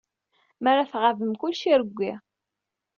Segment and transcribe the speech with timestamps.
[0.61, 2.11] Mi ara tɣabem, kullec irewwi.